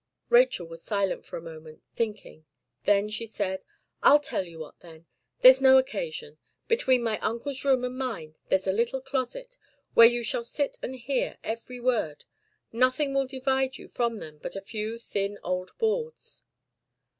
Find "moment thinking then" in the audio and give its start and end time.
1.43-3.07